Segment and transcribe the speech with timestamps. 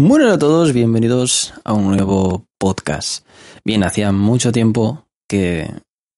[0.00, 3.26] Bueno a todos, bienvenidos a un nuevo podcast.
[3.64, 5.68] Bien, hacía mucho tiempo que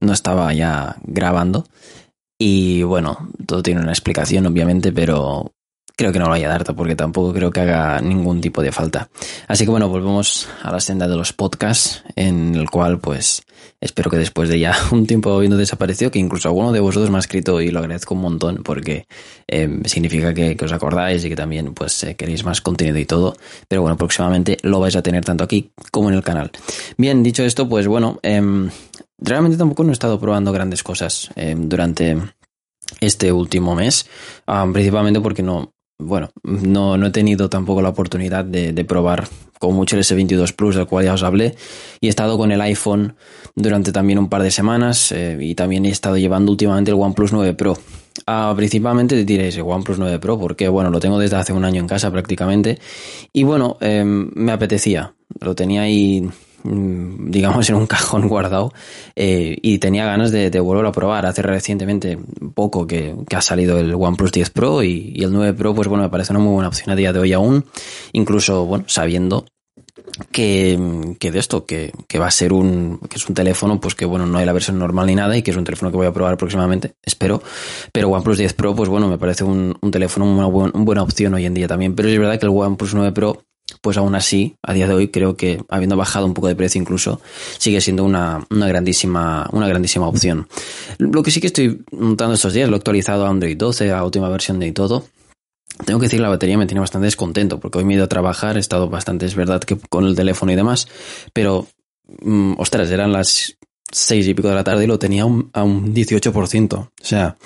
[0.03, 1.65] no estaba ya grabando
[2.39, 5.53] y bueno, todo tiene una explicación obviamente, pero
[6.01, 9.11] creo que no lo vaya a porque tampoco creo que haga ningún tipo de falta.
[9.47, 13.43] Así que bueno, volvemos a la senda de los podcasts, en el cual pues
[13.83, 17.19] espero que después de ya un tiempo habiendo desaparecido, que incluso alguno de vosotros me
[17.19, 19.05] ha escrito y lo agradezco un montón porque
[19.47, 23.37] eh, significa que, os acordáis y que también pues eh, queréis más contenido y todo.
[23.69, 26.51] Pero bueno, próximamente lo vais a tener tanto aquí como en el canal.
[26.97, 28.71] Bien, dicho esto, pues bueno, em,
[29.19, 32.17] realmente tampoco no he estado probando grandes cosas em, durante
[33.03, 34.09] este último mes,
[34.73, 39.97] principalmente porque no, bueno, no, no he tenido tampoco la oportunidad de, probar con mucho
[39.97, 41.55] el S22 Plus, del cual ya os hablé,
[42.01, 43.15] y he estado con el iPhone
[43.55, 47.33] durante también un par de semanas eh, y también he estado llevando últimamente el OnePlus
[47.33, 47.77] 9 Pro.
[48.27, 51.65] Ah, principalmente te diréis el OnePlus 9 Pro porque bueno, lo tengo desde hace un
[51.65, 52.79] año en casa prácticamente
[53.33, 56.29] y bueno, eh, me apetecía, lo tenía ahí
[56.65, 58.73] digamos, en un cajón guardado
[59.17, 61.27] eh, y tenía ganas de, de, volver a probar.
[61.27, 62.19] Hace recientemente
[62.55, 66.11] poco que, ha salido el OnePlus 10 Pro y, el 9 Pro, pues bueno, me
[66.11, 67.65] parece una muy buena opción a día de hoy aún,
[68.13, 69.47] incluso, bueno, sabiendo
[70.33, 73.95] que, que de esto, que, que, va a ser un, que es un teléfono, pues
[73.95, 75.97] que bueno, no hay la versión normal ni nada y que es un teléfono que
[75.97, 77.43] voy a probar próximamente, espero.
[77.93, 81.35] Pero OnePlus 10 Pro, pues bueno, me parece un, un teléfono una, una buena opción
[81.35, 81.95] hoy en día también.
[81.95, 83.45] Pero es verdad que el OnePlus 9 Pro
[83.81, 86.81] pues aún así, a día de hoy creo que habiendo bajado un poco de precio
[86.81, 87.21] incluso,
[87.59, 90.49] sigue siendo una, una, grandísima, una grandísima opción.
[90.99, 94.05] Lo que sí que estoy montando estos días, lo he actualizado a Android 12, a
[94.05, 95.05] última versión de y todo.
[95.85, 98.09] Tengo que decir la batería me tiene bastante descontento, porque hoy me he ido a
[98.09, 100.89] trabajar, he estado bastante, es verdad, que con el teléfono y demás,
[101.33, 101.67] pero,
[102.23, 103.57] mmm, ostras, eran las
[103.91, 106.75] seis y pico de la tarde y lo tenía un, a un 18%.
[106.75, 107.37] O sea,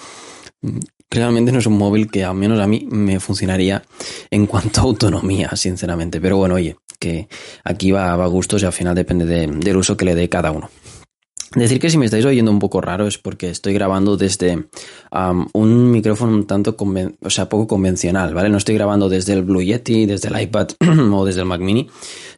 [1.15, 3.83] realmente no es un móvil que al menos a mí me funcionaría
[4.31, 6.21] en cuanto a autonomía, sinceramente.
[6.21, 7.29] Pero bueno, oye, que
[7.65, 10.29] aquí va, va a gustos y al final depende de, del uso que le dé
[10.29, 10.71] cada uno.
[11.55, 14.65] Decir que si me estáis oyendo un poco raro es porque estoy grabando desde
[15.53, 18.49] un micrófono un tanto, o sea, poco convencional, ¿vale?
[18.49, 20.69] No estoy grabando desde el Blue Yeti, desde el iPad
[21.13, 21.89] o desde el Mac Mini,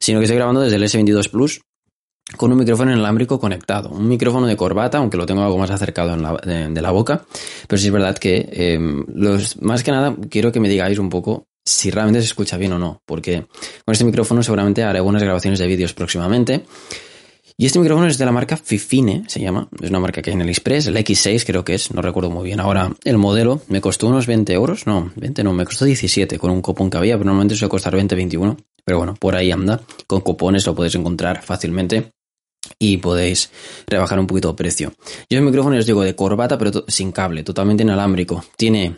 [0.01, 1.61] sino que estoy grabando desde el S22 Plus
[2.37, 3.91] con un micrófono inalámbrico conectado.
[3.91, 7.25] Un micrófono de corbata, aunque lo tengo algo más acercado la, de, la boca.
[7.69, 8.79] Pero sí es verdad que, eh,
[9.15, 12.73] los, más que nada, quiero que me digáis un poco si realmente se escucha bien
[12.73, 13.03] o no.
[13.07, 13.47] Porque
[13.85, 16.65] con este micrófono seguramente haré algunas grabaciones de vídeos próximamente.
[17.59, 19.67] Y este micrófono es de la marca Fifine, se llama.
[19.81, 22.29] Es una marca que hay en el Express, el X6 creo que es, no recuerdo
[22.29, 22.61] muy bien.
[22.61, 26.51] Ahora, el modelo me costó unos 20 euros, no, 20 no, me costó 17 con
[26.51, 28.59] un cupón que había, pero normalmente suele costar 20, 21.
[28.85, 29.81] Pero bueno, por ahí anda.
[30.07, 32.13] Con cupones lo podéis encontrar fácilmente
[32.79, 33.51] y podéis
[33.87, 34.93] rebajar un poquito el precio.
[35.29, 38.45] Yo el micrófono os digo de corbata pero sin cable, totalmente inalámbrico.
[38.57, 38.97] Tiene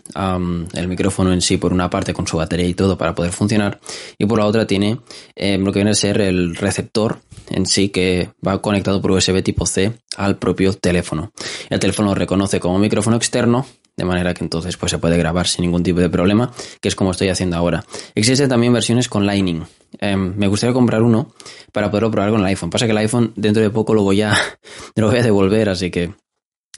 [0.74, 3.80] el micrófono en sí por una parte con su batería y todo para poder funcionar
[4.18, 4.98] y por la otra tiene
[5.34, 7.20] eh, lo que viene a ser el receptor
[7.50, 11.32] en sí que va conectado por USB tipo C al propio teléfono.
[11.70, 13.66] El teléfono lo reconoce como micrófono externo
[13.98, 16.94] de manera que entonces pues se puede grabar sin ningún tipo de problema, que es
[16.94, 17.84] como estoy haciendo ahora.
[18.14, 19.64] Existen también versiones con Lightning.
[19.98, 21.32] Eh, me gustaría comprar uno
[21.72, 22.70] para poderlo probar con el iPhone.
[22.70, 24.34] Pasa que el iPhone dentro de poco lo voy a,
[24.94, 26.14] lo voy a devolver, así que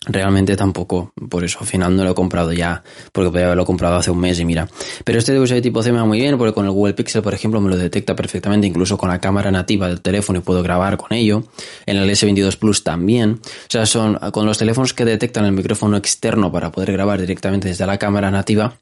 [0.06, 3.96] realmente tampoco, por eso al final no lo he comprado ya, porque podría haberlo comprado
[3.96, 4.68] hace un mes y mira.
[5.04, 7.22] Pero este de USB tipo C me va muy bien, porque con el Google Pixel,
[7.22, 10.62] por ejemplo, me lo detecta perfectamente, incluso con la cámara nativa del teléfono y puedo
[10.62, 11.44] grabar con ello.
[11.86, 13.40] En el S22 Plus también.
[13.42, 17.68] O sea, son con los teléfonos que detectan el micrófono externo para poder grabar directamente
[17.68, 18.78] desde la cámara nativa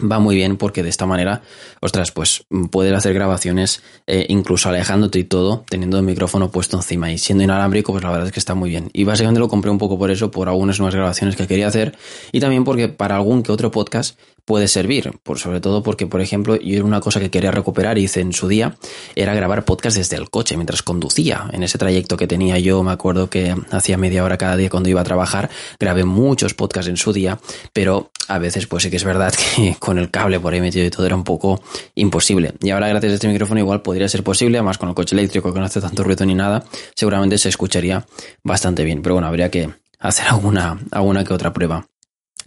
[0.00, 1.42] va muy bien porque de esta manera,
[1.80, 7.12] ostras, pues puedes hacer grabaciones eh, incluso alejándote y todo, teniendo el micrófono puesto encima
[7.12, 8.90] y siendo inalámbrico, pues la verdad es que está muy bien.
[8.92, 11.96] Y básicamente lo compré un poco por eso, por algunas nuevas grabaciones que quería hacer
[12.32, 16.20] y también porque para algún que otro podcast puede servir, por sobre todo porque, por
[16.20, 18.76] ejemplo, yo una cosa que quería recuperar, hice en su día,
[19.14, 21.48] era grabar podcast desde el coche mientras conducía.
[21.52, 24.88] En ese trayecto que tenía yo, me acuerdo que hacía media hora cada día cuando
[24.88, 27.38] iba a trabajar, grabé muchos podcasts en su día,
[27.72, 30.84] pero a veces pues sí que es verdad que con el cable por ahí metido
[30.84, 31.62] y todo era un poco
[31.94, 32.54] imposible.
[32.60, 35.52] Y ahora gracias a este micrófono igual podría ser posible, además con el coche eléctrico
[35.52, 36.64] que no hace tanto ruido ni nada,
[36.94, 38.06] seguramente se escucharía
[38.42, 39.02] bastante bien.
[39.02, 41.86] Pero bueno, habría que hacer alguna, alguna que otra prueba.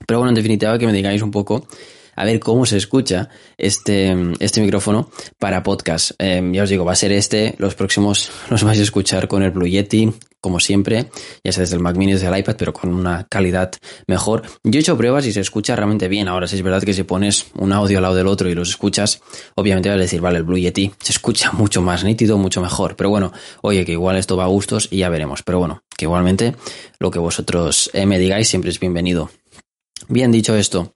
[0.05, 1.67] Pero bueno, en definitiva, que me digáis un poco
[2.17, 5.09] a ver cómo se escucha este, este micrófono
[5.39, 6.11] para podcast.
[6.17, 9.43] Em, ya os digo, va a ser este, los próximos los vais a escuchar con
[9.43, 10.11] el Blue Yeti,
[10.41, 11.09] como siempre,
[11.43, 13.71] ya sea desde el Mac Mini, desde el iPad, pero con una calidad
[14.07, 14.43] mejor.
[14.63, 16.27] Yo he hecho pruebas y se escucha realmente bien.
[16.27, 18.69] Ahora, si es verdad que si pones un audio al lado del otro y los
[18.69, 19.21] escuchas,
[19.55, 22.95] obviamente vas a decir, vale, el Blue Yeti se escucha mucho más nítido, mucho mejor.
[22.95, 25.43] Pero bueno, oye, que igual esto va a gustos y ya veremos.
[25.43, 26.55] Pero bueno, que igualmente
[26.97, 29.29] lo que vosotros eh, me digáis siempre es bienvenido.
[30.09, 30.93] Bien dicho esto,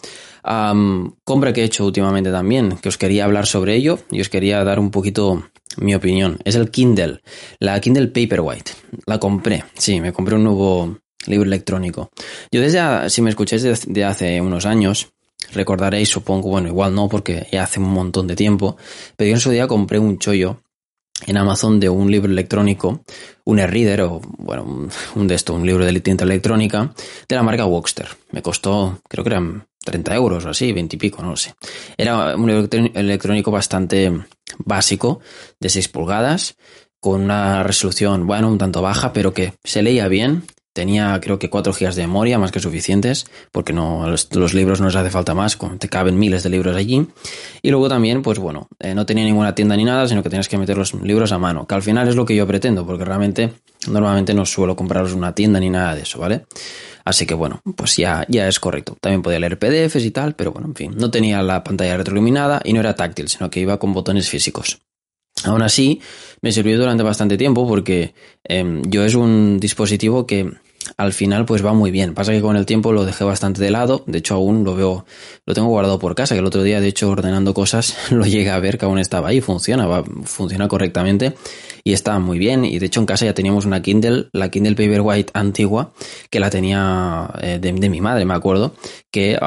[1.24, 4.64] compra que he hecho últimamente también, que os quería hablar sobre ello y os quería
[4.64, 6.40] dar un poquito mi opinión.
[6.46, 7.22] Es el Kindle,
[7.60, 8.72] la Kindle Paperwhite.
[9.06, 12.12] La compré, sí, me compré un nuevo libro electrónico.
[12.52, 15.12] Yo desde, si me escucháis desde hace unos años,
[15.54, 18.78] recordaréis, supongo, bueno, igual no, porque ya hace un montón de tiempo,
[19.18, 20.62] pero yo en su día compré un chollo
[21.26, 23.04] en Amazon de un libro electrónico,
[23.46, 26.94] un e-reader o, bueno, un, de esto, un libro de tinta electrónica
[27.28, 28.08] de la marca Woxter.
[28.32, 31.54] Me costó, creo que eran 30 euros o así, 20 y pico, no lo sé.
[31.98, 34.12] Era un libro electrónico bastante
[34.60, 35.20] básico,
[35.60, 36.56] de 6 pulgadas,
[37.00, 41.50] con una resolución, bueno, un tanto baja, pero que se leía bien Tenía creo que
[41.50, 45.34] 4 GB de memoria, más que suficientes, porque no los, libros no les hace falta
[45.34, 47.08] más, te caben miles de libros allí.
[47.62, 50.48] Y luego también, pues bueno, eh, no tenía ninguna tienda ni nada, sino que tenías
[50.48, 53.04] que meter los libros a mano, que al final es lo que yo pretendo, porque
[53.04, 53.54] realmente
[53.88, 56.46] normalmente no suelo compraros una tienda ni nada de eso, ¿vale?
[57.04, 58.96] Así que bueno, pues ya, ya es correcto.
[59.02, 62.62] También podía leer PDFs y tal, pero bueno, en fin, no tenía la pantalla retroiluminada
[62.64, 64.82] y no era táctil, sino que iba con botones físicos.
[65.44, 66.02] Aún así,
[66.42, 68.14] me sirvió durante bastante tiempo porque
[68.44, 70.52] em, yo es un dispositivo que
[70.98, 72.14] al final pues va muy bien.
[72.14, 75.06] Pasa que con el tiempo lo dejé bastante de lado, de hecho aún lo veo,
[75.46, 78.50] lo tengo guardado por casa, que el otro día de hecho ordenando cosas lo llegué
[78.50, 81.34] a ver que aún estaba ahí, funciona, funciona correctamente
[81.84, 82.66] y está muy bien.
[82.66, 85.92] Y de hecho en casa ya teníamos una Kindle, la Kindle Paperwhite antigua,
[86.30, 88.76] que la tenía eh, de, mi madre, me acuerdo,
[89.12, 89.38] que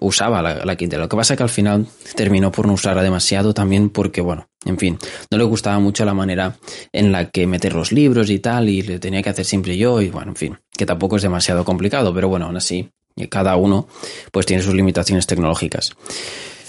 [0.00, 0.98] usaba la, la, Kindle.
[0.98, 4.78] Lo que pasa que al final terminó por no usarla demasiado también porque, bueno, en
[4.78, 4.98] fin,
[5.30, 6.56] no le gustaba mucho la manera
[6.92, 10.00] en la que meter los libros y tal, y le tenía que hacer siempre yo,
[10.00, 12.90] y bueno, en fin, que tampoco es demasiado complicado, pero bueno, aún así,
[13.30, 13.88] cada uno
[14.30, 15.92] pues tiene sus limitaciones tecnológicas.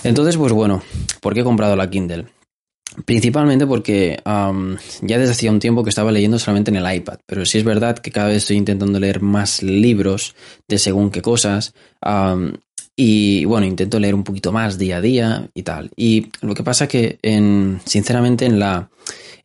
[0.04, 0.82] Entonces, pues bueno,
[1.22, 2.26] ¿por qué he comprado la Kindle?
[3.06, 7.46] Principalmente porque ya desde hacía un tiempo que estaba leyendo solamente en el iPad, pero
[7.46, 10.36] sí es verdad que cada vez estoy intentando leer más libros
[10.68, 11.76] de según qué cosas
[13.02, 15.90] y bueno, intento leer un poquito más día a día y tal.
[15.96, 18.90] Y lo que pasa que en, sinceramente en la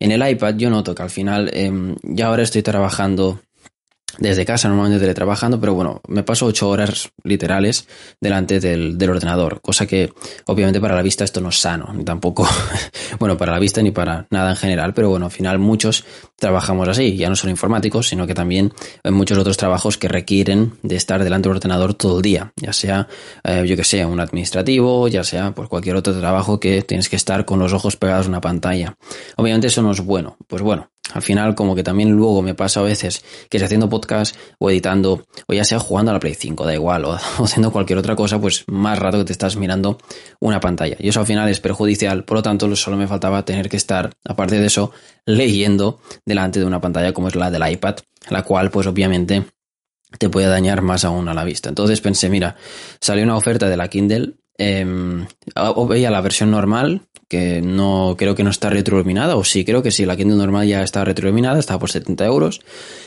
[0.01, 3.39] en el iPad yo noto que al final em, ya ahora estoy trabajando
[4.17, 7.87] desde casa, normalmente teletrabajando, pero bueno, me paso ocho horas literales
[8.21, 10.13] delante del, ordenador, cosa que
[10.45, 12.47] obviamente para la vista esto no es sano, ni tampoco,
[13.19, 16.05] bueno, para la vista ni para nada en general, pero bueno, al final muchos
[16.37, 18.73] trabajamos así, ya no son informáticos, sino que también
[19.03, 22.73] hay muchos otros trabajos que requieren de estar delante del ordenador todo el día, ya
[22.73, 23.07] sea,
[23.43, 27.15] eh, yo que sé, un administrativo, ya sea pues cualquier otro trabajo que tienes que
[27.15, 28.95] estar con los ojos pegados a una pantalla.
[29.35, 32.79] Obviamente eso no es bueno, pues bueno, al final, como que también luego me pasa
[32.79, 36.33] a veces que si haciendo podcast o editando, o ya sea jugando a la Play
[36.33, 39.97] 5, da igual, o, haciendo cualquier otra cosa, pues más rato que te estás mirando
[40.39, 40.97] una pantalla.
[40.99, 44.11] Y eso al final es perjudicial, por lo tanto, solo me faltaba tener que estar,
[44.25, 44.91] aparte de eso,
[45.25, 47.97] leyendo delante de una pantalla como es la del iPad,
[48.29, 49.45] la cual, pues obviamente,
[50.17, 51.69] te puede dañar más aún a la vista.
[51.69, 52.55] Entonces pensé, mira,
[52.99, 54.85] salió una oferta de la Kindle eh,
[55.89, 59.91] veía la versión normal, que no creo que no está retroiluminada, o sí, creo que
[59.91, 62.61] sí, la Kindle normal ya está retroiluminada, estaba por 70 euros,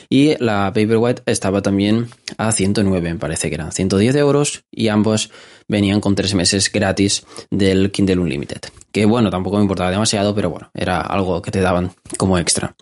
[0.09, 5.31] y la Paperwhite estaba también a 109, me parece que eran 110 euros, y ambos
[5.67, 8.61] venían con tres meses gratis del Kindle Unlimited,
[8.91, 12.75] que bueno, tampoco me importaba demasiado, pero bueno, era algo que te daban como extra.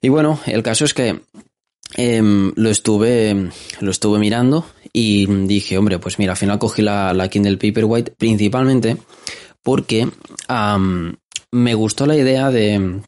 [0.00, 1.20] Y bueno, el caso es que
[1.96, 7.12] em, lo estuve lo estuve mirando y dije, hombre, pues mira, al final cogí la,
[7.12, 8.96] la Kindle Paperwhite principalmente
[9.62, 10.08] porque
[11.52, 13.02] me gustó la idea de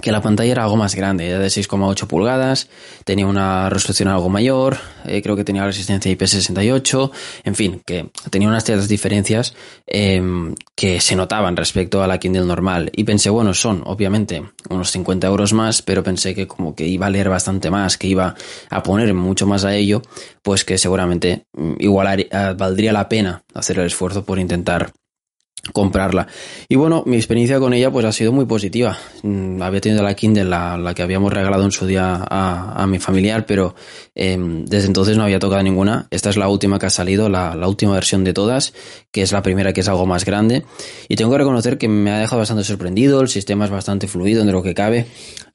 [0.00, 2.68] que la pantalla era algo más grande, era de 6,8 pulgadas,
[3.04, 7.10] tenía una resolución algo mayor, eh, creo que tenía resistencia IP68,
[7.44, 9.54] en fin, que tenía unas ciertas diferencias
[9.86, 12.90] em, que se notaban respecto a la Kindle normal.
[12.94, 17.06] Y pensé, bueno, son obviamente unos 50 euros más, pero pensé que como que iba
[17.06, 18.34] a leer bastante más, que iba
[18.70, 20.00] a poner mucho más a ello,
[20.42, 24.92] pues que seguramente mm, igual valdría la pena hacer el esfuerzo por intentar
[25.70, 26.26] comprarla.
[26.68, 28.98] Y bueno, mi experiencia con ella pues ha sido muy positiva.
[29.22, 33.46] Mm, había tenido la Kindle, la, que habíamos regalado en su día a, mi familiar,
[33.46, 33.76] pero
[34.14, 36.08] em, desde entonces no había tocado ninguna.
[36.10, 38.74] Esta es la última que ha salido, la, última versión de todas,
[39.12, 40.64] que es la primera que es algo más grande.
[41.08, 44.44] Y tengo que reconocer que me ha dejado bastante sorprendido, el sistema es bastante fluido
[44.44, 45.06] de lo que cabe.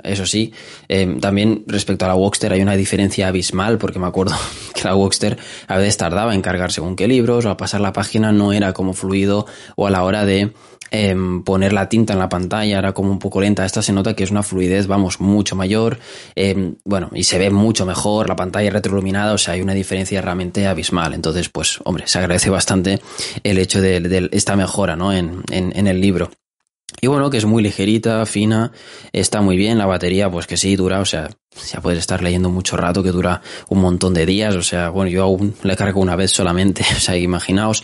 [0.03, 0.53] eso sí.
[0.87, 4.35] Eh, también respecto a la Wokster hay una diferencia abismal, porque me acuerdo
[4.73, 5.37] que la Wokster
[5.67, 8.71] a veces tardaba en cargar según qué libros, o a pasar la página no era
[8.71, 9.45] como fluido,
[9.75, 10.53] o a la hora de
[10.91, 13.65] em, poner la tinta en la pantalla era como un poco lenta.
[13.65, 15.99] Esta se nota que es una fluidez, vamos, mucho mayor,
[16.35, 20.21] em, bueno, y se ve mucho mejor, la pantalla retroiluminada, o sea, hay una diferencia
[20.21, 21.13] realmente abismal.
[21.13, 23.01] Entonces, pues, hombre, se agradece bastante
[23.43, 25.13] el hecho de, esta mejora, ¿no?
[25.13, 26.29] en, en el libro.
[26.99, 28.71] Y bueno, que es muy ligerita, fina,
[29.13, 31.29] está muy bien, la batería pues que sí dura, o sea,
[31.71, 35.11] ya puedes estar leyendo mucho rato que dura un montón de días, o sea, bueno,
[35.11, 37.83] yo aún le cargo una vez solamente, o sea, imaginaos.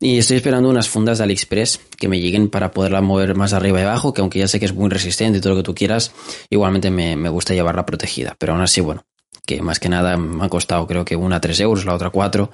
[0.00, 3.80] Y estoy esperando unas fundas de AliExpress que me lleguen para poderla mover más arriba
[3.80, 5.74] y abajo, que aunque ya sé que es muy resistente y todo lo que tú
[5.74, 6.12] quieras,
[6.50, 9.04] igualmente me, me gusta llevarla protegida, pero aún así, bueno,
[9.46, 12.50] que más que nada me ha costado creo que una 3 euros, la otra 4.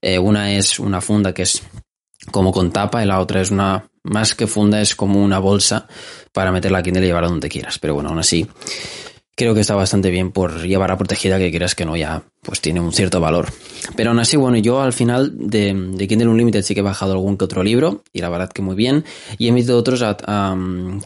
[0.00, 1.62] Eh, una es una funda que es
[2.30, 5.88] como con tapa y la otra es una más que funda es como una bolsa
[6.32, 7.78] para meter la Kindle y llevarla donde quieras.
[7.78, 8.46] Pero bueno, aún así,
[9.36, 12.80] creo que está bastante bien por llevarla protegida, que quieras que no, ya pues tiene
[12.80, 13.52] un cierto valor.
[13.94, 15.72] Pero aún así, bueno, yo al final de,
[16.08, 18.74] Kindle Unlimited sí que he bajado algún que otro libro, y la verdad que muy
[18.74, 19.04] bien,
[19.36, 20.02] y he metido otros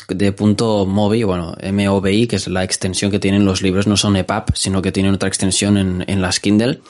[0.09, 4.17] de punto MOBI, bueno, MOBI, que es la extensión que tienen los libros, no son
[4.17, 6.81] EPUB, sino que tienen otra extensión en, en las Kindle.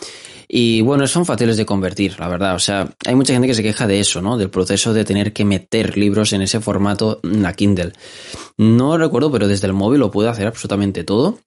[0.52, 2.56] Y bueno, son fáciles de convertir, la verdad.
[2.56, 4.36] O sea, hay mucha gente que se queja de eso, ¿no?
[4.36, 7.92] Del proceso de tener que meter libros en ese formato en la Kindle.
[8.58, 11.38] No recuerdo, pero desde el móvil lo puedo hacer absolutamente todo.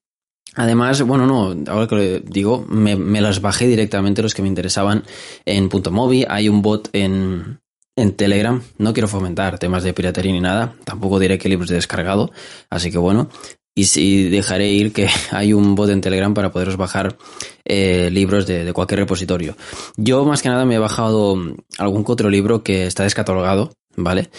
[0.54, 5.04] Además, bueno, no, ahora que lo digo, me, las bajé directamente los que me interesaban
[5.44, 6.24] en punto móvil.
[6.30, 7.60] Hay un bot en,
[7.96, 8.62] en Telegram.
[8.78, 10.76] No quiero fomentar temas de piratería ni nada.
[10.84, 12.32] Tampoco diré qué libros he descargado.
[12.70, 13.28] Así que bueno,
[13.74, 17.16] y si dejaré ir que hay un bot en Telegram para poderos bajar
[17.64, 19.56] eh, libros de, cualquier repositorio.
[19.96, 21.36] Yo más que nada me he bajado
[21.78, 24.30] algún otro libro que está descatalogado, ¿vale?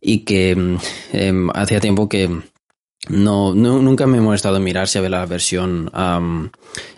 [0.00, 0.76] Y que mm,
[1.12, 2.28] em, hacía tiempo que
[3.08, 5.90] no, nunca me he molestado en mirar si había la versión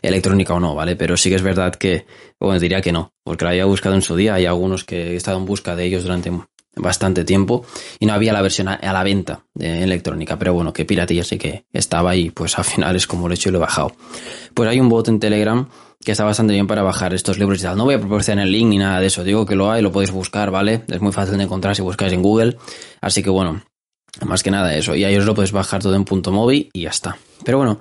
[0.02, 0.94] electrónica o no, ¿vale?
[0.94, 2.06] Pero sí que es verdad que,
[2.38, 4.34] bueno, diría que no, porque la había buscado en su día.
[4.34, 6.30] Hay algunos que he estado en busca de ellos durante
[6.76, 7.64] bastante tiempo
[7.98, 11.38] y no había la versión a, la venta de electrónica, pero bueno, que piratilla sí
[11.38, 13.92] que estaba y pues al final es como lo he hecho y lo he bajado.
[14.54, 15.68] Pues hay un bot en Telegram
[16.04, 17.76] que está bastante bien para bajar estos libros y tal.
[17.76, 19.90] No voy a proporcionar el link ni nada de eso, digo que lo hay, lo
[19.90, 20.82] podéis buscar, ¿vale?
[20.88, 22.56] Es muy fácil de encontrar si buscáis en Google,
[23.00, 23.62] así que bueno,
[24.24, 24.94] más que nada eso.
[24.94, 27.16] Y ahí os lo podéis bajar todo en punto móvil y ya está.
[27.44, 27.80] Pero bueno,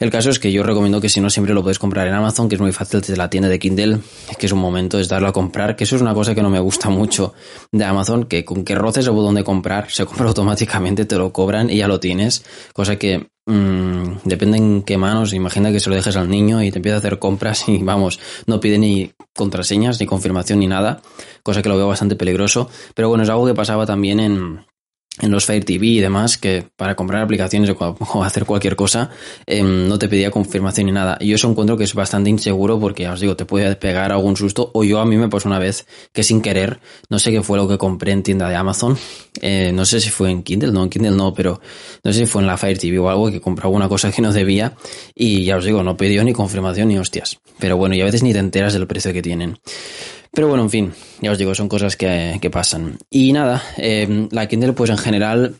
[0.00, 2.48] el caso es que yo recomiendo que si no siempre lo puedes comprar en Amazon,
[2.48, 3.98] que es muy fácil desde la tienda de Kindle,
[4.38, 6.48] que es un momento es darlo a comprar, que eso es una cosa que no
[6.48, 7.34] me gusta mucho
[7.70, 11.34] de Amazon, que con que roces el botón de comprar, se compra automáticamente, te lo
[11.34, 15.90] cobran y ya lo tienes, cosa que mmm, depende en qué manos, imagina que se
[15.90, 19.12] lo dejes al niño y te empieza a hacer compras y vamos, no pide ni
[19.36, 21.02] contraseñas, ni confirmación, ni nada,
[21.42, 24.64] cosa que lo veo bastante peligroso, pero bueno, es algo que pasaba también en
[25.18, 29.10] en los Fire TV y demás, que para comprar aplicaciones o hacer cualquier cosa,
[29.46, 31.18] em, no te pedía confirmación ni nada.
[31.20, 34.12] Y yo eso encuentro que es bastante inseguro porque, ya os digo, te puede pegar
[34.12, 34.70] algún susto.
[34.74, 37.58] O yo a mí me pasó una vez que sin querer, no sé qué fue
[37.58, 38.96] lo que compré en tienda de Amazon.
[39.40, 41.60] Eh, no sé si fue en Kindle, no, en Kindle no, pero
[42.02, 44.22] no sé si fue en la Fire TV o algo que compré alguna cosa que
[44.22, 44.74] no debía.
[45.14, 47.38] Y ya os digo, no pidió ni confirmación ni hostias.
[47.58, 49.58] Pero bueno, y a veces ni te enteras del precio que tienen.
[50.32, 52.98] Pero bueno, en fin, ya os digo, son cosas que, pasan.
[53.10, 55.56] Y nada, eh, la Kindle, pues en general,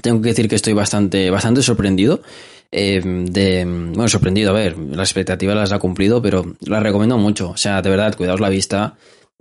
[0.00, 2.22] tengo que decir que estoy bastante, bastante sorprendido.
[2.70, 7.50] Eh, de, bueno, sorprendido, a ver, las expectativas las ha cumplido, pero la recomiendo mucho.
[7.50, 8.96] O sea, de verdad, cuidaos la vista.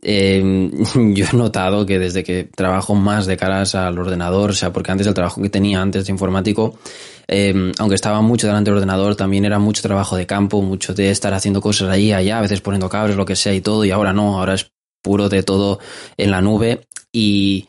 [0.08, 4.72] Eh, yo he notado que desde que trabajo más de caras al ordenador, o sea,
[4.72, 6.78] porque antes el trabajo que tenía antes de informático,
[7.80, 11.34] aunque estaba mucho delante del ordenador, también era mucho trabajo de campo, mucho de estar
[11.34, 14.14] haciendo cosas allí, allá, a veces poniendo cables, lo que sea y todo, y ahora
[14.14, 14.72] no, ahora es
[15.02, 15.80] puro de todo
[16.18, 17.68] en la nube y,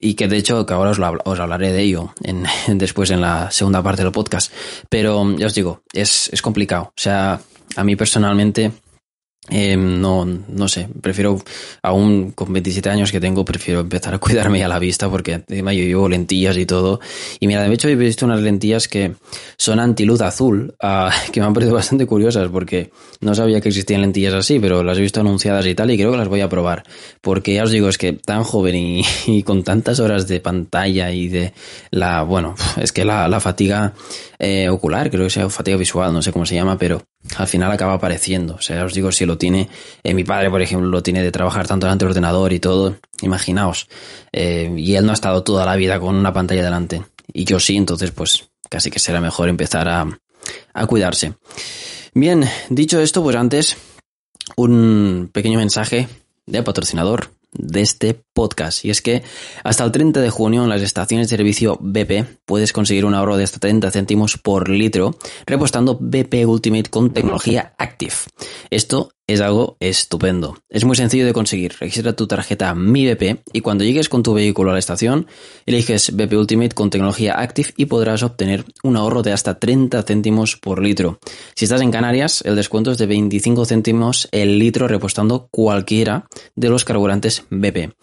[0.00, 2.46] y que de hecho que ahora os, os hablaré de ello en,
[2.78, 4.52] después en la segunda parte del podcast.
[4.88, 6.84] Pero ya os digo, es, es complicado.
[6.84, 7.40] O sea,
[7.76, 8.72] a mí personalmente
[9.48, 11.40] eh, no, no sé, prefiero,
[11.82, 15.72] aún con 27 años que tengo, prefiero empezar a cuidarme a la vista porque encima
[15.72, 17.00] yo llevo lentillas y todo.
[17.40, 19.14] Y mira, de hecho he visto unas lentillas que
[19.56, 24.02] son antiluz azul, uh, que me han parecido bastante curiosas porque no sabía que existían
[24.02, 26.48] lentillas así, pero las he visto anunciadas y tal y creo que las voy a
[26.48, 26.84] probar.
[27.22, 31.28] Porque ya os digo, es que tan joven y, con tantas horas de pantalla y
[31.28, 31.54] de
[31.90, 33.94] la, bueno, es que la, la fatiga
[34.38, 37.02] eh, ocular, creo que sea fatiga visual, no sé cómo se llama, pero
[37.36, 38.54] al final acaba apareciendo.
[38.54, 39.68] O sea, os digo, si lo tiene,
[40.02, 42.96] eh, mi padre, por ejemplo, lo tiene de trabajar tanto delante del ordenador y todo,
[43.22, 43.88] imaginaos.
[44.32, 47.02] Eh, y él no ha estado toda la vida con una pantalla delante.
[47.32, 50.06] Y yo sí, entonces, pues casi que será mejor empezar a,
[50.74, 51.34] a cuidarse.
[52.14, 53.76] Bien, dicho esto, pues antes,
[54.56, 56.08] un pequeño mensaje
[56.46, 58.84] de patrocinador, de este podcast.
[58.84, 59.22] Y es que
[59.64, 63.36] hasta el 30 de junio en las estaciones de servicio BP puedes conseguir un ahorro
[63.36, 65.16] de hasta 30 céntimos por litro
[65.46, 68.14] repostando BP Ultimate con tecnología Active.
[68.70, 70.58] Esto es algo estupendo.
[70.68, 71.74] Es muy sencillo de conseguir.
[71.78, 75.28] Registra tu tarjeta Mi BP y cuando llegues con tu vehículo a la estación,
[75.66, 80.56] eliges BP Ultimate con tecnología Active y podrás obtener un ahorro de hasta 30 céntimos
[80.56, 81.20] por litro.
[81.54, 86.68] Si estás en Canarias, el descuento es de 25 céntimos el litro repostando cualquiera de
[86.68, 87.94] los carburantes BP.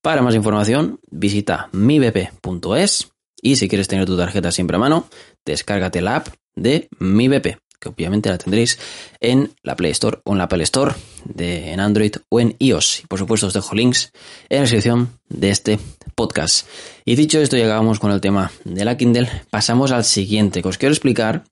[0.00, 3.08] Para más información, visita mibp.es
[3.42, 5.08] y si quieres tener tu tarjeta siempre a mano,
[5.44, 8.78] descárgate la app de Mi BP obviamente la tendréis
[9.20, 13.00] en la Play Store o en la Apple Store, de, en Android o en iOS.
[13.04, 14.12] Y por supuesto os dejo links
[14.48, 15.78] en la descripción de este
[16.14, 16.68] podcast.
[17.04, 19.28] Y dicho esto, llegamos con el tema de la Kindle.
[19.50, 21.44] Pasamos al siguiente, que os quiero explicar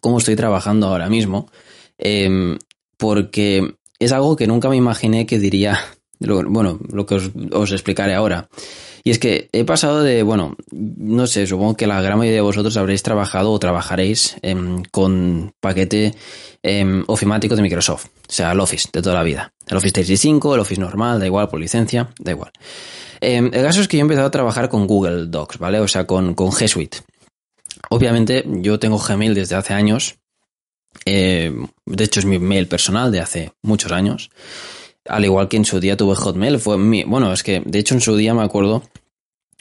[0.00, 1.50] cómo estoy trabajando ahora mismo,
[1.98, 2.58] em,
[2.96, 5.80] porque es algo que nunca me imaginé que diría,
[6.20, 7.16] bueno, lo que
[7.52, 8.48] os explicaré ahora.
[9.04, 12.42] Y es que he pasado de, bueno, no sé, supongo que la gran mayoría de
[12.42, 16.14] vosotros habréis trabajado o trabajaréis em, con paquete
[16.62, 19.52] em, ofimático de Microsoft, o sea, el Office de toda la vida.
[19.66, 22.50] El Office 365, el Office normal, da igual, por licencia, da igual.
[23.20, 25.80] Em, el caso es que yo he empezado a trabajar con Google Docs, ¿vale?
[25.80, 26.98] O sea, con, con G Suite.
[27.90, 30.16] Obviamente, yo tengo Gmail desde hace años.
[31.04, 34.30] de hecho, es mi mail personal de hace muchos años
[35.08, 37.94] al igual que en su día tuve Hotmail, fue mi, bueno, es que de hecho
[37.94, 38.82] en su día me acuerdo,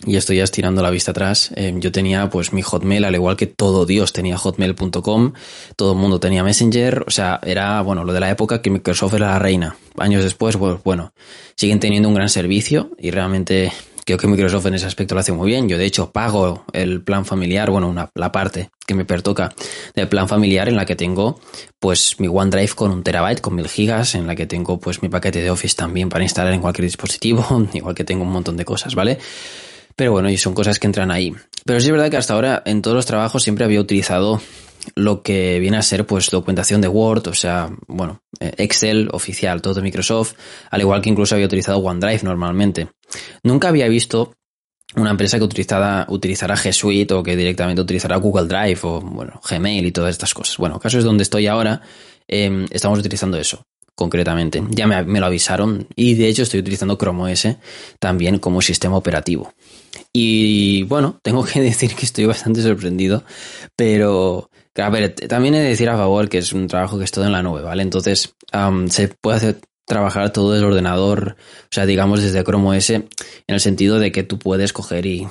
[0.06, 3.36] y estoy ya estirando la vista atrás, eh, yo tenía pues mi Hotmail, al igual
[3.36, 5.34] que todo Dios tenía hotmail.com,
[5.76, 9.16] todo el mundo tenía Messenger, o sea, era, bueno, lo de la época que Microsoft
[9.16, 9.76] era la reina.
[9.98, 11.14] Años después, pues bueno,
[11.56, 13.72] siguen teniendo un gran servicio y realmente
[14.08, 15.68] Creo que Microsoft en ese aspecto lo hace muy bien.
[15.68, 19.54] Yo de hecho pago el plan familiar, bueno, una, la parte que me pertoca
[19.96, 21.42] del plan familiar en la que tengo
[21.78, 25.10] pues mi OneDrive con un terabyte, con mil gigas, en la que tengo pues mi
[25.10, 28.64] paquete de Office también para instalar en cualquier dispositivo, igual que tengo un montón de
[28.64, 29.18] cosas, ¿vale?
[29.98, 31.36] Pero bueno, y son cosas que entran ahí.
[31.66, 34.40] Pero sí es verdad que hasta ahora en todos los trabajos siempre había utilizado
[34.96, 39.62] lo que viene a ser pues documentación de Word, o sea, bueno, eh, Excel oficial,
[39.62, 40.34] todo de Microsoft,
[40.70, 42.90] al igual que incluso había utilizado OneDrive normalmente.
[43.44, 44.34] Nunca había visto
[44.96, 49.42] una empresa que utilizara, utilizara G Suite o que directamente utilizara Google Drive o bueno,
[49.48, 50.58] Gmail y todas estas cosas.
[50.58, 51.82] Bueno, caso es donde estoy ahora,
[52.28, 53.66] em, estamos utilizando eso
[53.98, 54.64] concretamente.
[54.70, 57.48] Ya me, lo avisaron y de hecho estoy utilizando Chrome OS
[58.00, 59.54] también como sistema operativo.
[60.14, 63.24] Y bueno, tengo que decir que estoy bastante sorprendido,
[63.76, 67.12] pero a ver, también he de decir a favor que es un trabajo que es
[67.12, 67.84] todo en la nube, ¿vale?
[67.84, 68.36] Entonces,
[68.88, 73.08] se puede hacer trabajar todo el ordenador, o sea, digamos desde Chrome OS, en
[73.48, 75.28] el sentido de que tú puedes coger y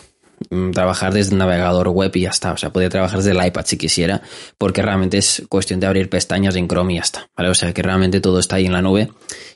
[0.48, 2.52] mm, trabajar desde el navegador web y ya está.
[2.52, 4.22] O sea, podría trabajar desde el iPad si quisiera,
[4.56, 7.28] porque realmente es cuestión de abrir pestañas en Chrome y ya está.
[7.36, 7.50] ¿vale?
[7.50, 9.10] O sea, que realmente todo está ahí en la nube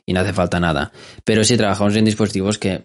[0.04, 0.92] y no hace falta nada.
[1.24, 2.84] Pero si trabajamos en dispositivos que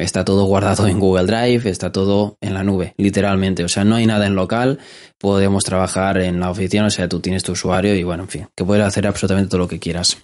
[0.00, 3.64] está todo guardado en Google Drive, está todo en la nube, literalmente.
[3.64, 4.78] O sea, no hay nada en local,
[5.18, 8.48] podemos trabajar en la oficina, o sea, tú tienes tu usuario y bueno, en fin,
[8.54, 10.18] que puedes hacer absolutamente todo lo que quieras.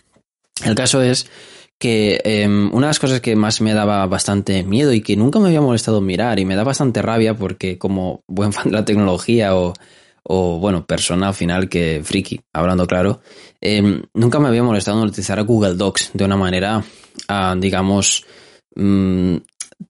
[0.64, 1.26] El caso es
[1.78, 5.38] que em, una de las cosas que más me daba bastante miedo y que nunca
[5.38, 8.84] me había molestado mirar y me da bastante rabia porque como buen fan de la
[8.84, 9.74] tecnología o,
[10.22, 13.20] o bueno, persona al final que friki, hablando claro,
[13.60, 16.82] em, nunca me había molestado utilizar Google Docs de una manera,
[17.28, 18.24] ah, digamos,
[18.76, 19.38] Mm,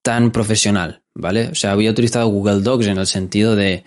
[0.02, 1.48] tan profesional, ¿vale?
[1.48, 3.84] O sea, había utilizado Google Docs en el sentido de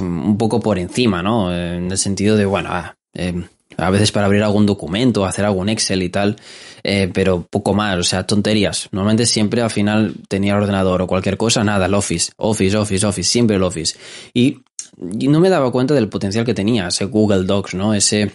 [0.00, 1.54] un poco por encima, ¿no?
[1.54, 3.44] En el sentido de, bueno, ah, em,
[3.76, 6.36] a veces para abrir algún documento, hacer algún Excel y tal,
[6.82, 8.88] eh, pero poco más, o sea, tonterías.
[8.92, 13.06] Normalmente siempre al final tenía el ordenador o cualquier cosa, nada, el Office, Office, Office,
[13.06, 13.96] Office, siempre el Office.
[14.34, 14.58] Y,
[14.98, 17.94] no me daba cuenta del potencial que tenía ese Google Docs, ¿no?
[17.94, 18.32] Ese,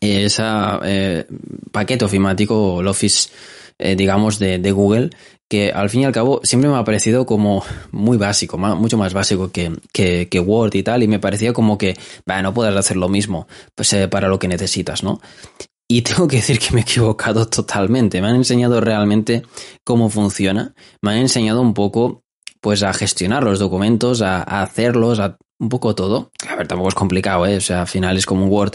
[0.00, 1.26] esa eh,
[1.70, 3.28] paquete ofimático, el Office
[3.82, 5.10] eh, digamos, de, Google,
[5.50, 9.12] que al fin y al cabo siempre me ha parecido como muy básico, mucho más
[9.12, 11.96] básico que, que, Word y tal, y me parecía como que,
[12.30, 15.20] va, no puedes hacer lo mismo pues, eh, para lo que necesitas, ¿no?
[15.88, 18.22] Y tengo que decir que me he equivocado totalmente.
[18.22, 19.42] Me han enseñado realmente
[19.84, 20.74] cómo funciona.
[21.02, 22.22] Me han enseñado un poco,
[22.60, 26.30] pues, a gestionar los documentos, a, a hacerlos, a un poco todo.
[26.48, 27.56] A ver, tampoco es complicado, ¿eh?
[27.56, 28.74] O sea, al final es como un Word.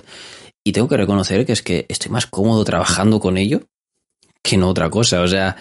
[0.65, 3.61] Y tengo que reconocer que es que estoy más cómodo trabajando con ello
[4.41, 5.21] que no otra cosa.
[5.21, 5.55] O sea,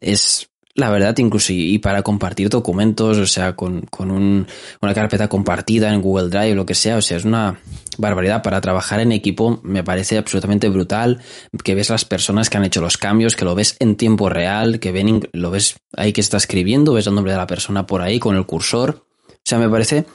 [0.00, 4.46] es la verdad, incluso y, para compartir documentos, o sea, con, con un,
[4.80, 7.60] una carpeta compartida en Google Drive, lo que sea, o sea, es una
[7.96, 8.42] barbaridad.
[8.42, 11.20] Para trabajar en equipo me parece absolutamente brutal,
[11.62, 14.80] que ves las personas que han hecho los cambios, que lo ves en tiempo real,
[14.80, 18.02] que ven, lo ves ahí que está escribiendo, ves el nombre de la persona por
[18.02, 19.06] ahí con el cursor.
[19.28, 20.06] O sea, me parece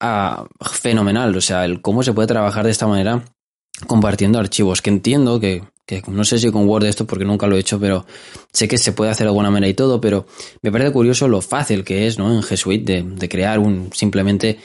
[0.00, 3.22] ah, fenomenal, o sea, el cómo se puede trabajar de esta manera
[3.86, 7.56] compartiendo archivos, que entiendo que, que no sé si con Word esto porque nunca lo
[7.56, 8.06] he hecho, pero
[8.52, 10.26] sé que se puede hacer de alguna manera y todo, pero
[10.62, 12.32] me parece curioso lo fácil que es, ¿no?
[12.32, 14.58] En G Suite de, de crear un simplemente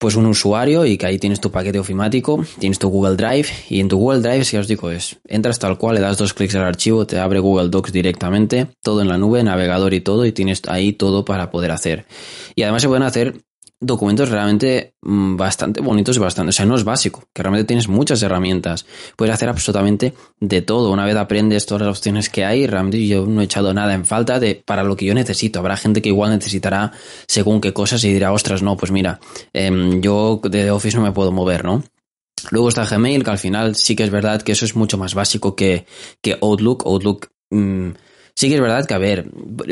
[0.00, 3.80] pues un usuario y que ahí tienes tu paquete ofimático, tienes tu Google Drive y
[3.80, 6.54] en tu Google Drive, si os digo, es entras tal cual, le das dos clics
[6.54, 10.32] al archivo, te abre Google Docs directamente, todo en la nube, navegador y todo, y
[10.32, 12.06] tienes ahí todo para poder hacer.
[12.54, 13.42] Y además se pueden hacer
[13.80, 17.88] documentos realmente mm, bastante bonitos y bastante, o sea, no es básico, que realmente tienes
[17.88, 18.84] muchas herramientas,
[19.16, 23.26] puedes hacer absolutamente de todo, una vez aprendes todas las opciones que hay, realmente yo
[23.26, 26.10] no he echado nada en falta de para lo que yo necesito, habrá gente que
[26.10, 26.92] igual necesitará
[27.26, 29.18] según qué cosas y dirá, ostras, no, pues mira,
[29.52, 31.82] em, yo de Office no me puedo mover, ¿no?
[32.50, 35.14] Luego está Gmail, que al final sí que es verdad que eso es mucho más
[35.14, 35.86] básico que,
[36.22, 36.86] que Outlook.
[36.86, 37.90] Outlook mm,
[38.34, 39.30] sí que es verdad que, a ver,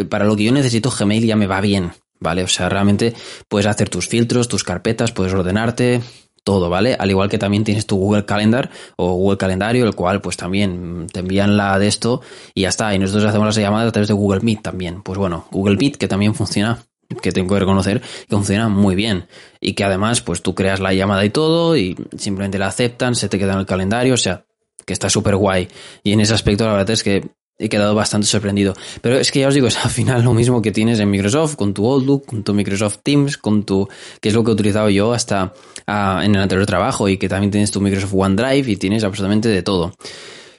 [0.09, 1.92] para lo que yo necesito Gmail ya me va bien.
[2.20, 2.42] ¿Vale?
[2.42, 3.14] O sea, realmente
[3.48, 6.00] puedes hacer tus filtros, tus carpetas, puedes ordenarte,
[6.48, 6.96] todo, ¿vale?
[6.98, 11.07] Al igual que también tienes tu Google Calendar o Google Calendario, el cual pues también
[11.12, 12.22] te envían la de esto
[12.54, 12.94] y ya está.
[12.94, 15.02] Y nosotros hacemos las llamadas a través de Google Meet también.
[15.02, 16.78] Pues bueno, Google Meet que también funciona,
[17.20, 19.26] que tengo que reconocer que funciona muy bien.
[19.61, 23.28] Y que además pues tú creas la llamada y todo y simplemente la aceptan, se
[23.28, 24.46] te queda en el calendario, o sea,
[24.87, 25.68] que está súper guay.
[26.02, 27.28] Y en ese aspecto la verdad es que
[27.59, 28.75] he quedado bastante sorprendido.
[29.03, 31.57] Pero es que ya os digo, es al final lo mismo que tienes en Microsoft,
[31.57, 33.88] con tu Outlook, con tu Microsoft Teams, con tu,
[34.21, 35.53] que es lo que he utilizado yo hasta
[35.87, 39.49] ah, en el anterior trabajo y que también tienes tu Microsoft OneDrive y tienes absolutamente
[39.49, 39.92] de todo.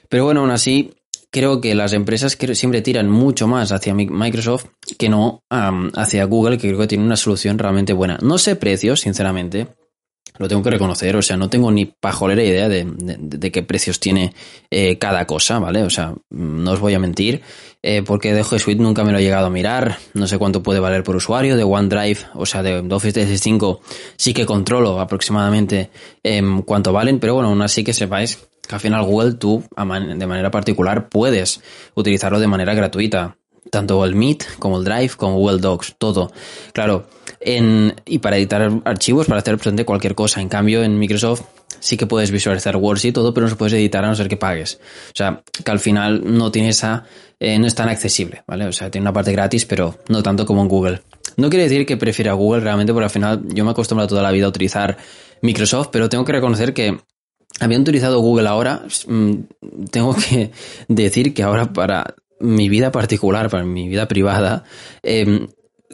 [0.08, 0.92] Pero bueno, aún así,
[1.30, 4.66] creo que las empresas siempre tiran mucho más hacia Microsoft
[4.98, 8.18] que no hacia Google, que creo que tiene una solución realmente buena.
[8.20, 9.68] No sé precios, sinceramente,
[10.38, 14.32] lo tengo que reconocer, o sea, no tengo ni pajolera idea de, qué precios tiene
[14.70, 15.82] eh, cada cosa, ¿vale?
[15.82, 17.42] O sea, no os voy a mentir,
[17.82, 20.80] eh, porque de Suite nunca me lo he llegado a mirar, no sé cuánto puede
[20.80, 23.80] valer por usuario, de OneDrive, o sea, de Office 365
[24.16, 25.90] sí que controlo aproximadamente
[26.22, 30.26] em, cuánto valen, pero bueno, aún así que sepáis que al final Google tú, de
[30.26, 31.60] manera particular, puedes
[31.94, 33.36] utilizarlo de manera gratuita
[33.70, 36.32] tanto el Meet como el Drive como Google Docs, todo.
[36.72, 37.06] Claro,
[37.40, 40.40] en, y para editar archivos, para hacer presente cualquier cosa.
[40.40, 41.42] En cambio, en Microsoft
[41.80, 44.28] sí que puedes visualizar Word y todo, pero no se puedes editar a no ser
[44.28, 44.80] que pagues.
[45.08, 47.04] O sea, que al final no tiene esa,
[47.38, 48.66] eh, no es tan accesible, ¿vale?
[48.66, 51.02] O sea, tiene una parte gratis, pero no tanto como en Google.
[51.36, 54.22] No quiere decir que prefiera Google realmente, porque al final yo me he acostumbrado toda
[54.22, 54.96] la vida a utilizar
[55.42, 56.98] Microsoft, pero tengo que reconocer que
[57.60, 59.34] habiendo utilizado Google ahora, mm,
[59.90, 60.50] tengo que
[60.88, 64.64] decir que ahora para mi vida particular, para mi vida privada,
[65.02, 65.46] eh,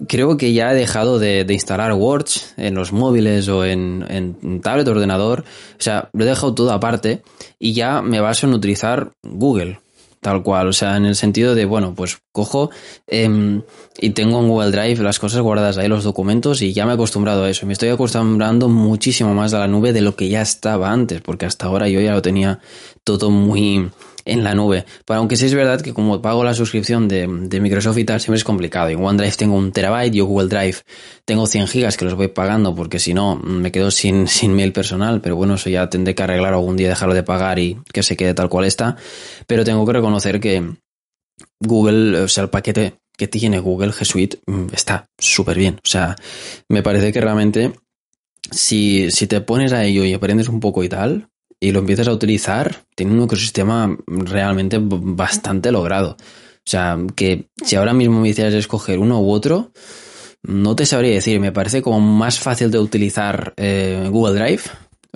[0.08, 4.88] creo que ya he dejado de, instalar Word en los móviles o en, en tablet
[4.88, 5.44] o ordenador.
[5.78, 7.22] O sea, lo he dejado todo aparte
[7.58, 9.80] y ya me baso en utilizar Google.
[10.20, 12.70] Tal cual, o sea, en el sentido de, bueno, pues cojo
[13.06, 13.62] em,
[13.98, 16.94] y tengo en Google Drive las cosas guardadas ahí, los documentos, y ya me he
[16.94, 17.64] acostumbrado a eso.
[17.64, 21.46] Me estoy acostumbrando muchísimo más a la nube de lo que ya estaba antes, porque
[21.46, 22.58] hasta ahora yo ya lo tenía
[23.04, 23.88] todo muy,
[24.26, 24.84] en la nube.
[25.06, 28.36] Pero aunque sí es verdad que como pago la suscripción de, Microsoft y tal, siempre
[28.36, 28.90] es complicado.
[28.90, 30.78] En OneDrive tengo un terabyte, yo Google Drive
[31.24, 34.72] tengo 100 gigas que los voy pagando porque si no me quedo sin, sin mail
[34.72, 38.02] personal, pero bueno, eso ya tendré que arreglar algún día, dejarlo de pagar y que
[38.02, 38.96] se quede tal cual está.
[39.46, 40.62] Pero tengo que reconocer que
[41.60, 45.76] Google, o sea, el paquete que tiene Google G Suite mm, está súper bien.
[45.76, 46.16] O sea,
[46.68, 47.72] me parece que realmente
[48.50, 51.28] si, si te pones a ello y aprendes un poco y tal,
[51.60, 56.16] y lo empiezas a utilizar, tiene un ecosistema realmente bastante logrado.
[56.20, 59.72] O sea, que si ahora mismo me hicieras escoger uno u otro,
[60.42, 61.40] no te sabría decir.
[61.40, 64.62] Me parece como más fácil de utilizar eh, Google Drive,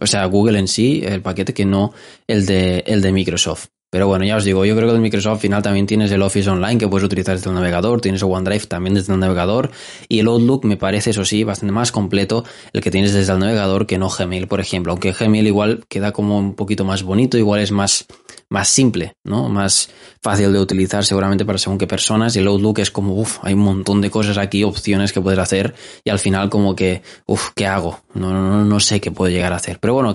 [0.00, 1.92] o sea, Google en sí, el paquete, que no
[2.26, 3.66] el de, el de Microsoft.
[3.90, 6.22] Pero bueno, ya os digo, yo creo que en Microsoft al final también tienes el
[6.22, 9.72] Office Online que puedes utilizar desde el navegador, tienes el OneDrive también desde el navegador
[10.09, 13.40] y el Outlook me parece, eso sí, bastante más completo el que tienes desde el
[13.40, 14.92] navegador que no Gmail, por ejemplo.
[14.92, 18.07] Aunque Gmail igual queda como un poquito más bonito, igual es más,
[18.48, 19.48] más simple, ¿no?
[19.48, 19.90] Más
[20.22, 23.55] fácil de utilizar seguramente para según qué personas y el Outlook es como, uff, hay
[23.55, 25.74] un montón de cosas aquí, opciones que puedes hacer
[26.05, 28.00] y al final como que, uff, ¿qué hago?
[28.14, 29.81] No, no, no sé qué puedo llegar a hacer.
[29.81, 30.14] Pero bueno,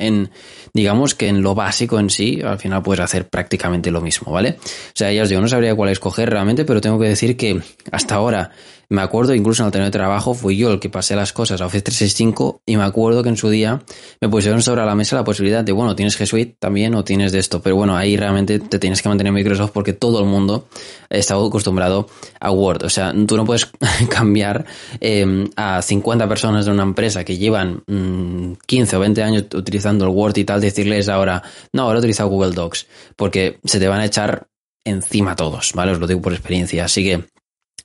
[0.00, 0.30] en,
[0.72, 4.56] digamos que en lo básico en sí, al final puedes hacer prácticamente lo mismo, ¿vale?
[4.60, 7.60] O sea, ya os digo, no sabría cuál escoger realmente, pero tengo que decir que
[7.90, 8.50] hasta ahora
[8.90, 11.66] me acuerdo, incluso en el de trabajo, fui yo el que pasé las cosas a
[11.66, 13.80] Office 365 y me acuerdo que en su día
[14.20, 17.30] me pusieron sobre la mesa la posibilidad de, bueno, tienes G Suite también o tienes
[17.30, 20.66] de esto, pero bueno, ahí realmente te tienes que mantener Microsoft porque todo el mundo
[21.08, 22.08] está acostumbrado
[22.40, 22.82] a Word.
[22.82, 23.70] O sea, tú no puedes
[24.10, 24.66] cambiar
[25.00, 30.04] eh, a 50 personas de una empresa que llevan 15 mm, o 20 años utilizando
[30.04, 34.00] el Word y tal, decirles ahora, no, ahora utiliza Google Docs, porque se te van
[34.00, 34.48] a echar
[34.84, 35.92] encima todos, ¿vale?
[35.92, 36.86] Os lo digo por experiencia.
[36.86, 37.24] Así que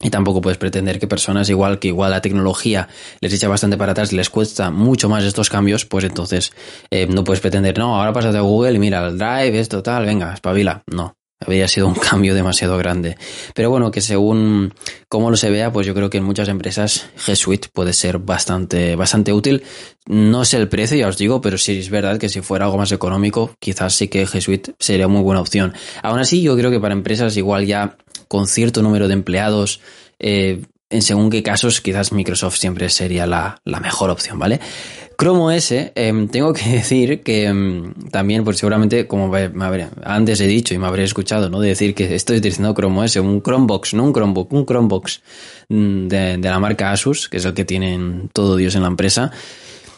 [0.06, 2.88] Y tampoco puedes pretender que personas igual que igual la tecnología
[3.22, 6.54] les echa bastante para atrás y les cuesta mucho más estos cambios, pues entonces
[6.92, 10.06] eh, no puedes pretender, no, ahora pásate a Google y mira el Drive, esto tal,
[10.06, 10.84] venga, espabila.
[10.94, 13.18] No, había sido un cambio demasiado grande.
[13.56, 14.76] Pero bueno, que según
[15.10, 18.20] cómo lo se vea, pues yo creo que en muchas empresas G Suite puede ser
[18.20, 19.64] bastante, bastante útil.
[20.06, 22.78] No sé el precio, ya os digo, pero sí es verdad que si fuera algo
[22.78, 25.74] más económico, quizás sí que G Suite sería muy buena opción.
[26.04, 29.82] Aún así, yo creo que para empresas igual ya con cierto número de empleados,
[30.20, 34.60] eh, en según qué casos, quizás Microsoft siempre sería la, la mejor opción, ¿vale?
[35.18, 39.32] Chrome OS, em, tengo que decir que em, también, pues seguramente, como
[40.04, 41.60] antes he dicho y me habré escuchado, ¿no?
[41.60, 45.22] De decir que estoy utilizando Chrome OS, un Chromebox, no un Chromebook, un Chromebox
[45.70, 48.90] mm, de, de la marca Asus, que es el que tienen todo Dios en la
[48.90, 49.32] empresa.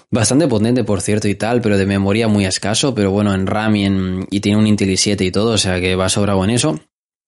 [0.09, 3.75] Bastante potente, por cierto, y tal, pero de memoria muy escaso, pero bueno, en RAM
[3.75, 6.51] y, en, y tiene un Intel i7 y todo, o sea que va sobrado en
[6.51, 6.79] eso.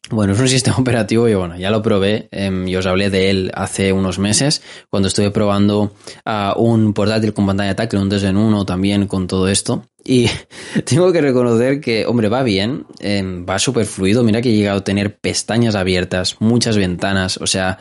[0.09, 3.29] Bueno, es un sistema operativo y bueno, ya lo probé eh, y os hablé de
[3.29, 5.93] él hace unos meses cuando estuve probando
[6.25, 9.83] uh, un portátil con pantalla táctil, un 2 en 1 también con todo esto.
[10.03, 10.29] Y
[10.85, 14.23] tengo que reconocer que, hombre, va bien, eh, va súper fluido.
[14.23, 17.77] Mira que he llegado a tener pestañas abiertas, muchas ventanas, o sea,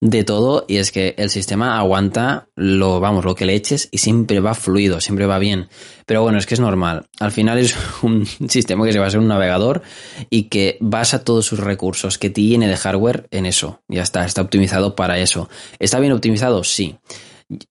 [0.00, 0.64] de todo.
[0.68, 4.54] Y es que el sistema aguanta lo, vamos, lo que le eches y siempre va
[4.54, 5.68] fluido, siempre va bien.
[6.06, 7.06] Pero bueno, es que es normal.
[7.20, 9.82] Al final es un sistema que se basa en un navegador
[10.28, 13.82] y que basa todos sus recursos que tiene de hardware en eso.
[13.88, 15.48] Ya está, está optimizado para eso.
[15.78, 16.64] ¿Está bien optimizado?
[16.64, 16.96] Sí.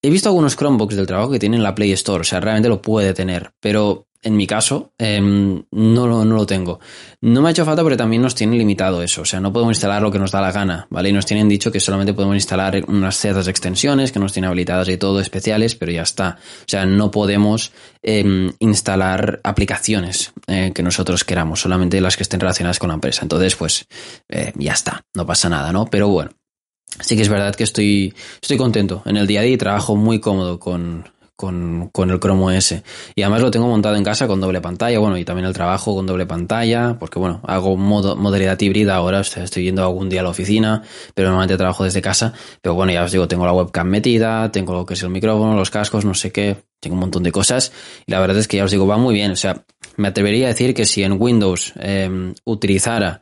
[0.02, 2.82] He visto algunos Chromebooks del trabajo que tienen la Play Store, o sea, realmente lo
[2.82, 6.80] puede tener, pero en mi caso em, no, lo, tengo.
[7.22, 9.76] No me ha hecho falta porque también nos tienen limitado eso, o sea, no podemos
[9.76, 11.10] instalar lo que nos da la gana, ¿vale?
[11.10, 14.90] Y nos tienen dicho que solamente podemos instalar unas ciertas extensiones que nos tienen habilitadas
[14.90, 16.38] y todo especiales, pero ya está.
[16.40, 22.40] O sea, no podemos em, instalar aplicaciones eh, que nosotros queramos, solamente las que estén
[22.40, 23.24] relacionadas con la empresa.
[23.24, 23.88] Entonces, pues
[24.30, 25.86] eh, ya está, no pasa nada, ¿no?
[25.86, 26.32] Pero bueno,
[27.00, 29.96] sí que es verdad que estoy, estoy contento en el día a día y trabajo
[29.96, 31.06] muy cómodo con,
[31.42, 32.76] con, con, el Chrome OS.
[33.16, 35.96] Y además lo tengo montado en casa con doble pantalla, bueno, y también el trabajo
[35.96, 40.24] con doble pantalla, porque bueno, hago modo, modalidad híbrida ahora, estoy yendo algún día a
[40.24, 40.84] la oficina,
[41.16, 42.34] pero normalmente trabajo desde casa.
[42.62, 45.56] Pero bueno, ya os digo, tengo la webcam metida, tengo lo que es el micrófono,
[45.56, 47.72] los cascos, no sé qué, tengo un montón de cosas.
[48.06, 49.32] Y la verdad es que ya os digo, va muy bien.
[49.32, 49.64] O sea,
[49.98, 53.22] me atrevería a decir que si en Windows eh, utilizara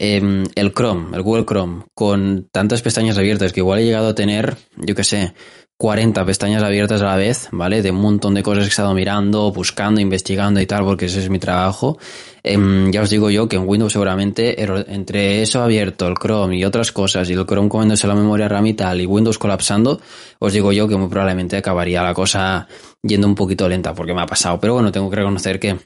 [0.00, 4.14] Em, el Chrome, el Google Chrome, con tantas pestañas abiertas que igual he llegado a
[4.14, 5.34] tener, yo que sé,
[5.76, 7.82] 40 pestañas abiertas a la vez, ¿vale?
[7.82, 11.18] De un montón de cosas que he estado mirando, buscando, investigando y tal, porque ese
[11.18, 11.98] es mi trabajo.
[12.44, 16.64] Em, ya os digo yo que en Windows seguramente entre eso abierto, el Chrome y
[16.64, 20.00] otras cosas, y el Chrome comiéndose la memoria RAM y tal, y Windows colapsando,
[20.38, 22.68] os digo yo que muy probablemente acabaría la cosa
[23.02, 24.60] yendo un poquito lenta, porque me ha pasado.
[24.60, 25.76] Pero bueno, tengo que reconocer que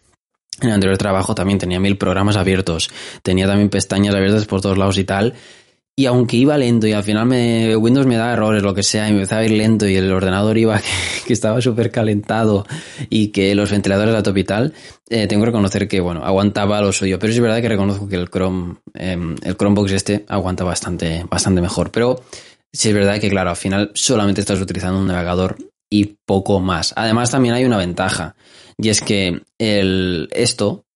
[0.62, 2.90] en el anterior trabajo también tenía mil programas abiertos,
[3.22, 5.34] tenía también pestañas abiertas por todos lados y tal.
[5.94, 9.08] Y aunque iba lento y al final me, Windows me da errores, lo que sea,
[9.08, 10.80] y me empezaba a ir lento y el ordenador iba
[11.26, 12.64] que, estaba súper calentado
[13.10, 14.72] y que los ventiladores a top y tal,
[15.10, 17.18] eh, tengo que reconocer que, bueno, aguantaba lo suyo.
[17.18, 21.60] Pero es verdad que reconozco que el Chrome, eh, el Chromebox este aguanta bastante, bastante
[21.60, 21.90] mejor.
[21.90, 22.22] Pero
[22.72, 25.58] sí es verdad que, claro, al final solamente estás utilizando un navegador
[25.92, 26.94] y poco más.
[26.96, 28.34] Además, también hay una ventaja.
[28.78, 30.86] Y es que el, esto,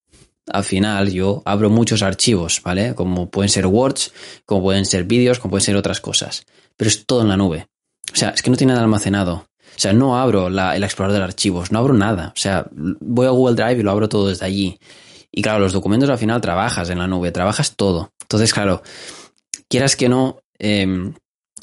[0.51, 2.95] al final, yo abro muchos archivos, ¿vale?
[2.95, 4.15] Como pueden ser Words,
[4.47, 6.47] como pueden ser vídeos, como pueden ser otras cosas.
[6.79, 7.67] Pero es todo en la nube.
[8.11, 9.35] O sea, es que no tiene nada almacenado.
[9.35, 12.33] O sea, no abro el explorador de archivos, no abro nada.
[12.35, 14.79] O sea, voy a Google Drive y lo abro todo desde allí.
[15.31, 18.13] Y claro, los documentos al final trabajas en la nube, trabajas todo.
[18.23, 18.83] Entonces, claro,
[19.69, 21.13] quieras que no, em,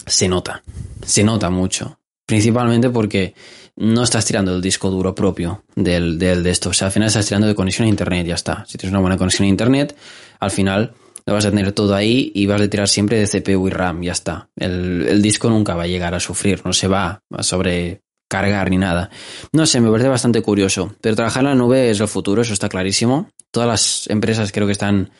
[0.05, 0.61] se nota.
[1.03, 1.97] Se nota mucho.
[2.25, 3.33] Principalmente porque
[3.75, 6.69] no estás tirando el disco duro propio del, del, de esto.
[6.69, 8.65] O sea, al final estás tirando de conexión a internet, ya está.
[8.67, 9.95] Si tienes una buena conexión a internet,
[10.39, 10.93] al final
[11.25, 14.03] lo vas a tener todo ahí y vas a tirar siempre de CPU y RAM,
[14.03, 14.49] ya está.
[14.55, 18.77] El, el disco nunca va a llegar a sufrir, no se va a sobrecargar ni
[18.77, 19.09] nada.
[19.51, 20.95] No sé, me parece bastante curioso.
[21.01, 23.29] Pero trabajar en la nube es el futuro, eso está clarísimo.
[23.51, 25.11] Todas las empresas creo que están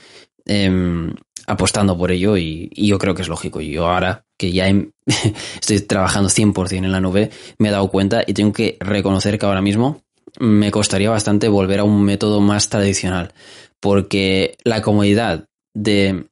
[0.46, 1.14] eh,
[1.48, 3.62] apostando por ello y, y, yo creo que es lógico.
[3.62, 4.66] Y yo ahora que ya
[5.62, 7.30] estoy trabajando 100% en la nube,
[7.60, 10.02] me he dado cuenta y tengo que reconocer que ahora mismo
[10.38, 13.34] me costaría bastante volver a un método más tradicional.
[13.80, 16.26] Porque la comodidad de...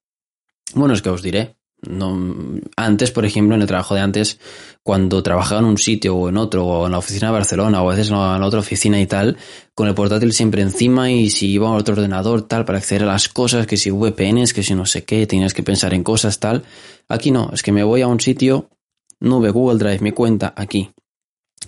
[0.73, 1.55] Bueno, es que os diré.
[1.81, 2.15] No,
[2.75, 4.39] antes, por ejemplo, en el trabajo de antes,
[4.83, 7.89] cuando trabajaba en un sitio o en otro, o en la oficina de Barcelona, o
[7.89, 9.37] a veces en otra oficina y tal,
[9.73, 13.07] con el portátil siempre encima y si iba a otro ordenador, tal, para acceder a
[13.07, 16.39] las cosas, que si VPNs, que si no sé qué, tenías que pensar en cosas,
[16.39, 16.63] tal.
[17.07, 18.69] Aquí no, es que me voy a un sitio,
[19.19, 20.91] nube, Google Drive, mi cuenta, aquí.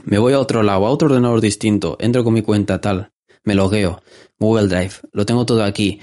[0.03, 3.11] Me voy a otro lado, a otro ordenador distinto, entro con mi cuenta, tal,
[3.43, 4.03] me logueo,
[4.39, 5.99] Google Drive, lo tengo todo aquí.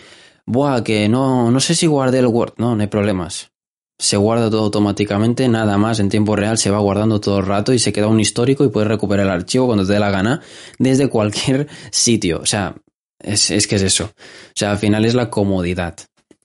[0.46, 3.50] Buah, que no, no sé si guardé el Word, no, no hay problemas
[4.00, 7.74] se guarda todo automáticamente, nada más en tiempo real, se va guardando todo el rato
[7.74, 10.40] y se queda un histórico y puedes recuperar el archivo cuando te dé la gana
[10.78, 12.40] desde cualquier sitio.
[12.40, 12.74] O sea,
[13.18, 14.04] es, es que es eso.
[14.04, 15.96] O sea, al final es la comodidad.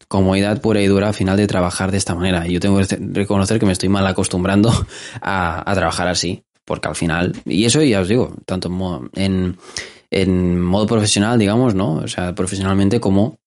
[0.10, 2.46] Comodidad pura y dura al final de trabajar de esta manera.
[2.46, 4.70] Yo tengo que reconocer que me estoy mal acostumbrando
[5.22, 6.44] a, a trabajar así.
[6.66, 8.70] Porque al final, y eso ya os digo, tanto
[9.14, 9.58] en,
[10.12, 11.94] en modo profesional, digamos, ¿no?
[11.98, 13.38] O sea, profesionalmente como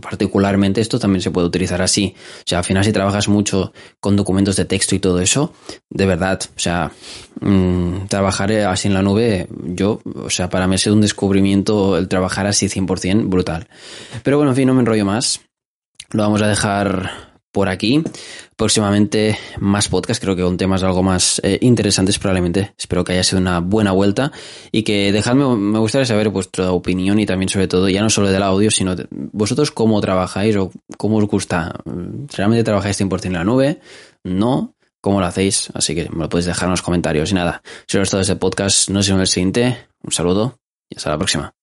[0.00, 2.14] particularmente esto también se puede utilizar así.
[2.40, 5.52] O sea, al final si trabajas mucho con documentos de texto y todo eso,
[5.90, 6.92] de verdad, o sea,
[7.40, 12.08] mmm, trabajar así en la nube, yo, o sea, para mí sido un descubrimiento el
[12.08, 13.68] trabajar así 100% brutal.
[14.22, 15.40] Pero bueno, en fin, no me enrollo más.
[16.10, 17.25] Lo vamos a dejar
[17.56, 18.02] por aquí.
[18.54, 22.74] Próximamente más podcast, creo que con temas algo más eh, interesantes probablemente.
[22.76, 24.30] Espero que haya sido una buena vuelta
[24.70, 28.28] y que dejadme, me gustaría saber vuestra opinión y también sobre todo, ya no solo
[28.28, 31.80] del audio, sino de, vosotros cómo trabajáis o cómo os gusta.
[32.36, 33.80] ¿Realmente trabajáis 100% en la nube?
[34.22, 34.74] ¿No?
[35.00, 35.70] ¿Cómo lo hacéis?
[35.72, 37.30] Así que me lo podéis dejar en los comentarios.
[37.30, 39.78] Y nada, si os ha gustado este podcast, no se me el siguiente.
[40.02, 40.58] Un saludo
[40.90, 41.54] y hasta la próxima.